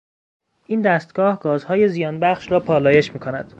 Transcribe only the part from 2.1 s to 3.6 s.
بخش را پالایش میکند.